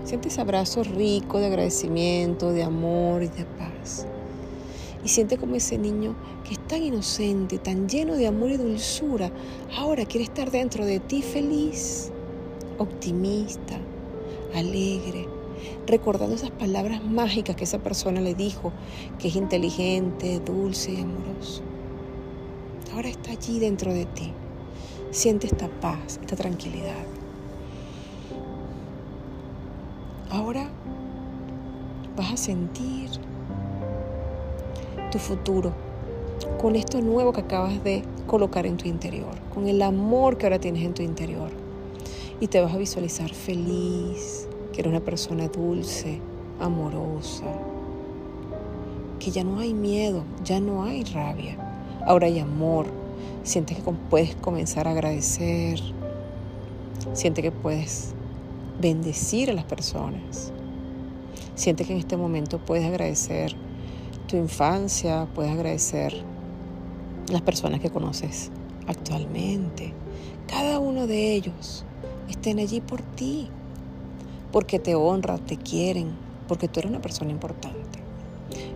Siente 0.03 0.27
ese 0.27 0.41
abrazo 0.41 0.83
rico 0.83 1.39
de 1.39 1.47
agradecimiento, 1.47 2.51
de 2.51 2.63
amor 2.63 3.23
y 3.23 3.27
de 3.27 3.45
paz. 3.45 4.05
Y 5.03 5.09
siente 5.09 5.37
como 5.37 5.55
ese 5.55 5.77
niño 5.77 6.15
que 6.47 6.53
es 6.53 6.67
tan 6.67 6.81
inocente, 6.81 7.57
tan 7.57 7.87
lleno 7.87 8.15
de 8.15 8.27
amor 8.27 8.51
y 8.51 8.57
dulzura, 8.57 9.31
ahora 9.77 10.05
quiere 10.05 10.25
estar 10.25 10.51
dentro 10.51 10.85
de 10.85 10.99
ti 10.99 11.21
feliz, 11.21 12.11
optimista, 12.77 13.79
alegre, 14.53 15.27
recordando 15.87 16.35
esas 16.35 16.51
palabras 16.51 17.03
mágicas 17.03 17.55
que 17.55 17.63
esa 17.63 17.79
persona 17.79 18.21
le 18.21 18.35
dijo, 18.35 18.71
que 19.19 19.27
es 19.27 19.35
inteligente, 19.35 20.39
dulce 20.39 20.93
y 20.93 21.01
amoroso. 21.01 21.61
Ahora 22.93 23.09
está 23.09 23.31
allí 23.31 23.59
dentro 23.59 23.93
de 23.93 24.05
ti. 24.05 24.31
Siente 25.11 25.47
esta 25.47 25.67
paz, 25.67 26.19
esta 26.21 26.35
tranquilidad. 26.35 27.05
Ahora 30.29 30.69
vas 32.15 32.33
a 32.33 32.37
sentir 32.37 33.09
tu 35.11 35.19
futuro 35.19 35.73
con 36.59 36.75
esto 36.75 37.01
nuevo 37.01 37.33
que 37.33 37.41
acabas 37.41 37.83
de 37.83 38.03
colocar 38.25 38.65
en 38.65 38.77
tu 38.77 38.87
interior, 38.87 39.35
con 39.53 39.67
el 39.67 39.81
amor 39.81 40.37
que 40.37 40.45
ahora 40.45 40.59
tienes 40.59 40.83
en 40.83 40.93
tu 40.93 41.03
interior. 41.03 41.49
Y 42.39 42.47
te 42.47 42.61
vas 42.61 42.73
a 42.73 42.77
visualizar 42.77 43.29
feliz, 43.31 44.47
que 44.73 44.81
eres 44.81 44.91
una 44.91 44.99
persona 44.99 45.47
dulce, 45.47 46.19
amorosa, 46.59 47.45
que 49.19 49.31
ya 49.31 49.43
no 49.43 49.59
hay 49.59 49.73
miedo, 49.73 50.23
ya 50.43 50.59
no 50.59 50.83
hay 50.83 51.03
rabia, 51.03 51.57
ahora 52.05 52.27
hay 52.27 52.39
amor. 52.39 52.87
Sientes 53.43 53.77
que 53.77 53.91
puedes 54.09 54.35
comenzar 54.35 54.87
a 54.87 54.91
agradecer, 54.91 55.79
sientes 57.13 57.43
que 57.43 57.51
puedes 57.51 58.13
bendecir 58.81 59.49
a 59.49 59.53
las 59.53 59.65
personas. 59.65 60.51
Sientes 61.55 61.87
que 61.87 61.93
en 61.93 61.99
este 61.99 62.17
momento 62.17 62.57
puedes 62.57 62.85
agradecer 62.85 63.55
tu 64.27 64.37
infancia, 64.37 65.27
puedes 65.35 65.51
agradecer 65.51 66.15
las 67.31 67.41
personas 67.41 67.79
que 67.79 67.91
conoces 67.91 68.49
actualmente. 68.87 69.93
Cada 70.47 70.79
uno 70.79 71.05
de 71.05 71.33
ellos 71.33 71.85
estén 72.29 72.59
allí 72.59 72.81
por 72.81 73.01
ti, 73.01 73.49
porque 74.53 74.77
te 74.77 74.93
honran, 74.93 75.43
te 75.45 75.57
quieren, 75.57 76.11
porque 76.47 76.67
tú 76.69 76.79
eres 76.79 76.91
una 76.91 77.01
persona 77.01 77.31
importante. 77.31 77.99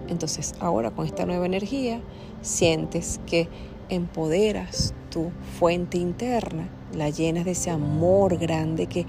Entonces 0.09 0.55
ahora 0.59 0.89
con 0.91 1.05
esta 1.05 1.25
nueva 1.25 1.45
energía 1.45 2.01
sientes 2.41 3.21
que 3.27 3.47
empoderas 3.87 4.95
tu 5.11 5.31
fuente 5.59 5.99
interna, 5.99 6.67
la 6.93 7.09
llenas 7.09 7.45
de 7.45 7.51
ese 7.51 7.69
amor 7.69 8.37
grande 8.37 8.87
que 8.87 9.05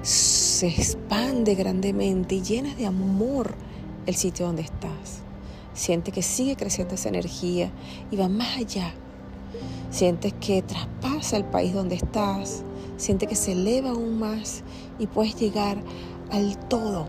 se 0.00 0.68
expande 0.68 1.54
grandemente 1.54 2.36
y 2.36 2.42
llenas 2.42 2.78
de 2.78 2.86
amor 2.86 3.54
el 4.06 4.14
sitio 4.14 4.46
donde 4.46 4.62
estás. 4.62 5.20
Siente 5.74 6.12
que 6.12 6.22
sigue 6.22 6.56
creciendo 6.56 6.94
esa 6.94 7.10
energía 7.10 7.70
y 8.10 8.16
va 8.16 8.28
más 8.28 8.56
allá. 8.56 8.94
Sientes 9.90 10.32
que 10.40 10.62
traspasa 10.62 11.36
el 11.36 11.44
país 11.44 11.74
donde 11.74 11.96
estás. 11.96 12.64
Siente 12.96 13.26
que 13.26 13.34
se 13.34 13.52
eleva 13.52 13.90
aún 13.90 14.18
más 14.18 14.64
y 14.98 15.06
puedes 15.06 15.36
llegar 15.36 15.78
al 16.30 16.56
todo. 16.68 17.08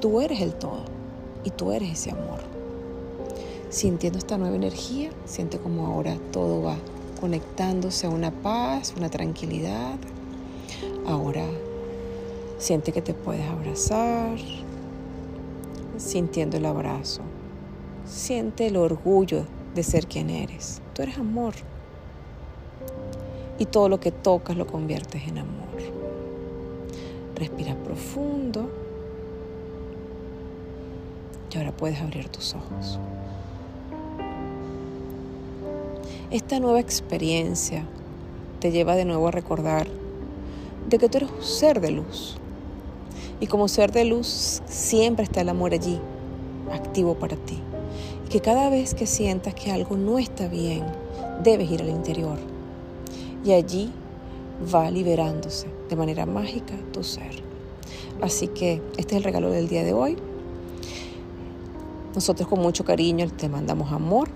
Tú 0.00 0.20
eres 0.20 0.40
el 0.40 0.54
todo 0.54 0.84
y 1.44 1.50
tú 1.50 1.72
eres 1.72 1.92
ese 1.92 2.10
amor. 2.10 2.40
Sintiendo 3.70 4.18
esta 4.18 4.38
nueva 4.38 4.56
energía, 4.56 5.10
siente 5.24 5.58
como 5.58 5.86
ahora 5.86 6.16
todo 6.32 6.62
va 6.62 6.76
conectándose 7.20 8.06
a 8.06 8.10
una 8.10 8.30
paz, 8.30 8.94
una 8.96 9.10
tranquilidad. 9.10 9.96
Ahora 11.06 11.44
siente 12.58 12.92
que 12.92 13.02
te 13.02 13.14
puedes 13.14 13.46
abrazar, 13.48 14.38
sintiendo 15.96 16.56
el 16.56 16.66
abrazo. 16.66 17.22
Siente 18.04 18.66
el 18.66 18.76
orgullo 18.76 19.44
de 19.74 19.82
ser 19.82 20.06
quien 20.06 20.30
eres. 20.30 20.80
Tú 20.94 21.02
eres 21.02 21.18
amor. 21.18 21.54
Y 23.58 23.66
todo 23.66 23.88
lo 23.88 24.00
que 24.00 24.12
tocas 24.12 24.56
lo 24.56 24.66
conviertes 24.66 25.26
en 25.28 25.38
amor. 25.38 25.67
Respira 27.38 27.74
profundo. 27.84 28.68
Y 31.52 31.58
ahora 31.58 31.72
puedes 31.72 32.00
abrir 32.00 32.28
tus 32.28 32.54
ojos. 32.54 32.98
Esta 36.30 36.60
nueva 36.60 36.80
experiencia 36.80 37.84
te 38.60 38.70
lleva 38.70 38.96
de 38.96 39.04
nuevo 39.04 39.28
a 39.28 39.30
recordar 39.30 39.86
de 40.88 40.98
que 40.98 41.08
tú 41.08 41.18
eres 41.18 41.30
un 41.30 41.42
ser 41.42 41.80
de 41.80 41.90
luz, 41.90 42.36
y 43.40 43.46
como 43.46 43.68
ser 43.68 43.92
de 43.92 44.04
luz 44.04 44.62
siempre 44.66 45.24
está 45.24 45.40
el 45.42 45.48
amor 45.48 45.72
allí, 45.72 45.98
activo 46.72 47.14
para 47.14 47.36
ti. 47.36 47.58
Y 48.26 48.28
que 48.30 48.40
cada 48.40 48.68
vez 48.68 48.94
que 48.94 49.06
sientas 49.06 49.54
que 49.54 49.70
algo 49.70 49.96
no 49.96 50.18
está 50.18 50.48
bien, 50.48 50.84
debes 51.42 51.70
ir 51.70 51.82
al 51.82 51.88
interior. 51.88 52.38
Y 53.44 53.52
allí 53.52 53.92
va 54.74 54.90
liberándose 54.90 55.68
de 55.88 55.96
manera 55.96 56.26
mágica 56.26 56.74
tu 56.92 57.02
ser. 57.02 57.42
Así 58.20 58.48
que 58.48 58.82
este 58.96 59.14
es 59.14 59.18
el 59.18 59.24
regalo 59.24 59.50
del 59.50 59.68
día 59.68 59.84
de 59.84 59.92
hoy. 59.92 60.16
Nosotros 62.14 62.48
con 62.48 62.60
mucho 62.60 62.84
cariño 62.84 63.28
te 63.30 63.48
mandamos 63.48 63.92
amor. 63.92 64.28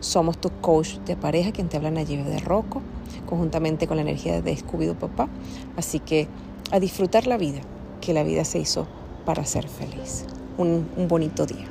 Somos 0.00 0.38
tu 0.38 0.50
coach 0.60 0.96
de 1.06 1.16
pareja, 1.16 1.52
quien 1.52 1.68
te 1.68 1.76
habla 1.76 1.90
allí 2.00 2.16
de 2.16 2.38
Rocco, 2.38 2.80
conjuntamente 3.26 3.86
con 3.86 3.96
la 3.96 4.02
energía 4.02 4.40
de 4.40 4.56
Scooby 4.56 4.94
Papá. 4.94 5.28
Así 5.76 6.00
que 6.00 6.26
a 6.70 6.80
disfrutar 6.80 7.26
la 7.26 7.36
vida 7.36 7.60
que 8.00 8.14
la 8.14 8.22
vida 8.22 8.44
se 8.44 8.58
hizo 8.58 8.86
para 9.24 9.44
ser 9.44 9.68
feliz. 9.68 10.24
Un 10.58 10.86
bonito 11.08 11.46
día. 11.46 11.66